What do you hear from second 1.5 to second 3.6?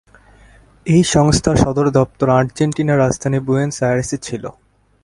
সদর দপ্তর আর্জেন্টিনার রাজধানী